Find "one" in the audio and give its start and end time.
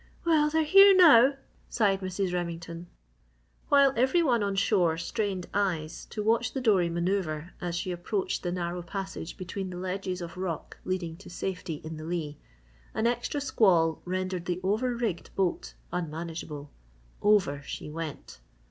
4.23-4.41